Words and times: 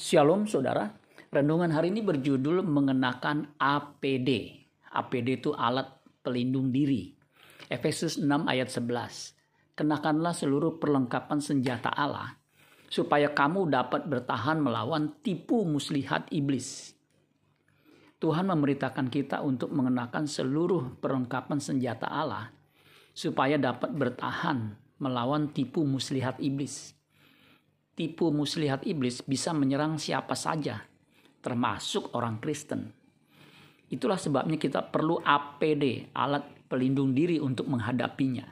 Shalom 0.00 0.48
saudara, 0.48 0.96
renungan 1.28 1.76
hari 1.76 1.92
ini 1.92 2.00
berjudul 2.00 2.64
mengenakan 2.64 3.52
APD. 3.60 4.56
APD 4.96 5.44
itu 5.44 5.52
alat 5.52 5.92
pelindung 6.24 6.72
diri. 6.72 7.12
Efesus 7.68 8.16
6 8.16 8.48
ayat 8.48 8.72
11. 8.72 9.76
Kenakanlah 9.76 10.32
seluruh 10.32 10.80
perlengkapan 10.80 11.44
senjata 11.44 11.92
Allah 11.92 12.32
supaya 12.88 13.36
kamu 13.36 13.68
dapat 13.68 14.08
bertahan 14.08 14.64
melawan 14.64 15.20
tipu 15.20 15.68
muslihat 15.68 16.32
iblis. 16.32 16.96
Tuhan 18.24 18.48
memberitakan 18.48 19.12
kita 19.12 19.44
untuk 19.44 19.68
mengenakan 19.68 20.24
seluruh 20.24 20.96
perlengkapan 20.96 21.60
senjata 21.60 22.08
Allah 22.08 22.48
supaya 23.12 23.60
dapat 23.60 23.92
bertahan 23.92 24.80
melawan 24.96 25.52
tipu 25.52 25.84
muslihat 25.84 26.40
iblis. 26.40 26.96
Tipu 27.98 28.30
muslihat 28.30 28.86
iblis 28.86 29.20
bisa 29.26 29.50
menyerang 29.52 30.00
siapa 30.00 30.32
saja, 30.38 30.86
termasuk 31.42 32.14
orang 32.16 32.38
Kristen. 32.38 32.94
Itulah 33.90 34.16
sebabnya 34.16 34.54
kita 34.54 34.86
perlu 34.86 35.18
APD, 35.18 36.14
alat 36.14 36.46
pelindung 36.70 37.10
diri 37.10 37.42
untuk 37.42 37.66
menghadapinya. 37.66 38.46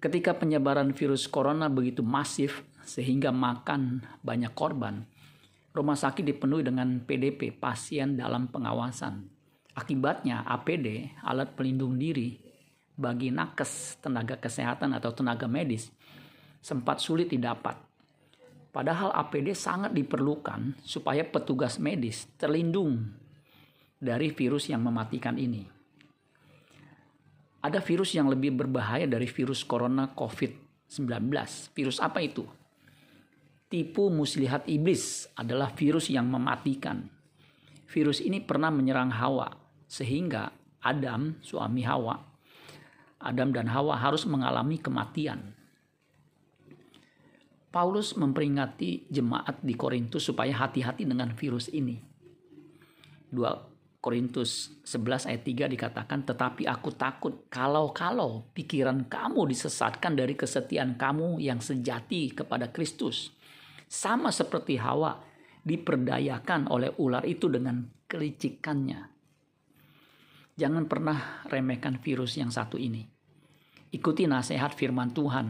Ketika 0.00 0.38
penyebaran 0.38 0.94
virus 0.96 1.28
corona 1.28 1.68
begitu 1.68 2.00
masif 2.00 2.64
sehingga 2.86 3.34
makan 3.34 4.06
banyak 4.22 4.54
korban, 4.54 5.04
rumah 5.74 5.98
sakit 5.98 6.24
dipenuhi 6.24 6.64
dengan 6.64 7.02
PDP, 7.02 7.52
pasien 7.52 8.16
dalam 8.16 8.48
pengawasan. 8.48 9.28
Akibatnya 9.76 10.46
APD, 10.46 11.12
alat 11.26 11.52
pelindung 11.58 12.00
diri, 12.00 12.38
bagi 13.00 13.32
nakes 13.32 13.98
tenaga 14.04 14.36
kesehatan 14.36 14.92
atau 14.92 15.10
tenaga 15.16 15.48
medis 15.48 15.88
sempat 16.60 17.00
sulit 17.00 17.32
didapat. 17.32 17.76
Padahal 18.70 19.10
APD 19.10 19.50
sangat 19.56 19.90
diperlukan 19.90 20.78
supaya 20.86 21.26
petugas 21.26 21.82
medis 21.82 22.30
terlindung 22.38 23.10
dari 23.98 24.30
virus 24.30 24.70
yang 24.70 24.86
mematikan 24.86 25.34
ini. 25.34 25.66
Ada 27.60 27.82
virus 27.82 28.16
yang 28.16 28.30
lebih 28.30 28.56
berbahaya 28.56 29.04
dari 29.04 29.28
virus 29.28 29.66
corona 29.66 30.08
COVID-19. 30.14 31.28
Virus 31.76 31.98
apa 32.00 32.22
itu? 32.24 32.46
Tipu 33.68 34.08
muslihat 34.08 34.64
iblis 34.64 35.28
adalah 35.36 35.74
virus 35.76 36.08
yang 36.08 36.30
mematikan. 36.30 37.04
Virus 37.90 38.22
ini 38.22 38.40
pernah 38.40 38.72
menyerang 38.72 39.12
Hawa, 39.12 39.50
sehingga 39.90 40.48
Adam, 40.80 41.36
suami 41.42 41.84
Hawa, 41.84 42.16
Adam 43.20 43.52
dan 43.52 43.68
Hawa 43.68 44.00
harus 44.00 44.24
mengalami 44.24 44.80
kematian. 44.80 45.52
Paulus 47.70 48.18
memperingati 48.18 49.06
jemaat 49.06 49.62
di 49.62 49.78
Korintus 49.78 50.26
supaya 50.26 50.50
hati-hati 50.58 51.06
dengan 51.06 51.30
virus 51.38 51.70
ini. 51.70 52.02
2 53.30 53.70
Korintus 54.00 54.80
11 54.82 55.28
ayat 55.28 55.42
3 55.44 55.74
dikatakan, 55.76 56.24
Tetapi 56.24 56.64
aku 56.64 56.90
takut 56.96 57.46
kalau-kalau 57.52 58.48
pikiran 58.56 59.06
kamu 59.06 59.52
disesatkan 59.52 60.16
dari 60.16 60.32
kesetiaan 60.34 60.96
kamu 60.96 61.36
yang 61.36 61.60
sejati 61.60 62.32
kepada 62.32 62.72
Kristus. 62.72 63.30
Sama 63.86 64.32
seperti 64.32 64.80
Hawa 64.80 65.20
diperdayakan 65.60 66.72
oleh 66.72 66.96
ular 66.96 67.28
itu 67.28 67.52
dengan 67.52 67.84
kelicikannya. 68.08 69.04
Jangan 70.56 70.88
pernah 70.88 71.44
remehkan 71.46 72.00
virus 72.00 72.40
yang 72.40 72.48
satu 72.48 72.80
ini. 72.80 73.04
Ikuti 73.92 74.24
nasihat 74.24 74.72
firman 74.72 75.12
Tuhan. 75.12 75.46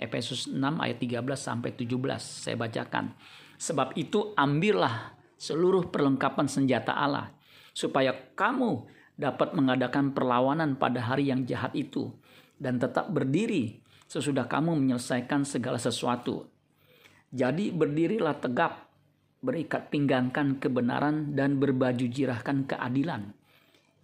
Efesus 0.00 0.48
6 0.48 0.56
ayat 0.56 0.96
13 0.96 1.20
sampai 1.36 1.76
17 1.76 1.92
saya 2.16 2.56
bacakan. 2.56 3.12
Sebab 3.60 3.92
itu 4.00 4.32
ambillah 4.32 5.20
seluruh 5.36 5.92
perlengkapan 5.92 6.48
senjata 6.48 6.96
Allah 6.96 7.36
supaya 7.76 8.16
kamu 8.32 8.88
dapat 9.20 9.52
mengadakan 9.52 10.16
perlawanan 10.16 10.80
pada 10.80 11.04
hari 11.04 11.28
yang 11.28 11.44
jahat 11.44 11.76
itu 11.76 12.08
dan 12.56 12.80
tetap 12.80 13.12
berdiri 13.12 13.84
sesudah 14.08 14.48
kamu 14.48 14.80
menyelesaikan 14.80 15.44
segala 15.44 15.76
sesuatu. 15.76 16.48
Jadi 17.30 17.68
berdirilah 17.70 18.40
tegap, 18.40 18.88
berikat 19.44 19.92
pinggangkan 19.92 20.56
kebenaran 20.56 21.36
dan 21.36 21.60
berbaju 21.60 22.08
jirahkan 22.08 22.64
keadilan 22.64 23.36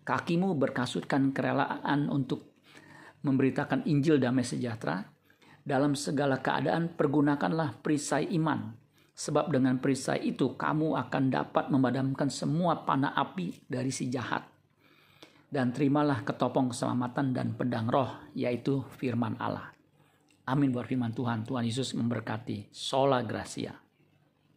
Kakimu 0.06 0.54
berkasutkan 0.54 1.34
kerelaan 1.34 2.06
untuk 2.06 2.54
memberitakan 3.26 3.82
Injil 3.91 4.22
damai 4.22 4.47
sejahtera. 4.47 5.03
Dalam 5.66 5.99
segala 5.99 6.38
keadaan 6.38 6.94
pergunakanlah 6.94 7.82
perisai 7.82 8.31
iman. 8.38 8.71
Sebab 9.16 9.50
dengan 9.50 9.82
perisai 9.82 10.22
itu 10.22 10.54
kamu 10.54 10.94
akan 10.94 11.25
dapat 11.27 11.66
memadamkan 11.75 12.31
semua 12.31 12.87
panah 12.87 13.10
api 13.19 13.66
dari 13.66 13.91
si 13.91 14.06
jahat. 14.06 14.47
Dan 15.50 15.75
terimalah 15.75 16.22
ketopong 16.22 16.71
keselamatan 16.71 17.34
dan 17.34 17.59
pedang 17.59 17.91
roh 17.91 18.31
yaitu 18.38 18.87
firman 18.94 19.34
Allah. 19.43 19.75
Amin 20.47 20.71
buat 20.71 20.87
firman 20.87 21.10
Tuhan. 21.10 21.43
Tuhan 21.43 21.66
Yesus 21.66 21.98
memberkati. 21.98 22.71
Sola 22.71 23.19
Gracia. 23.27 23.85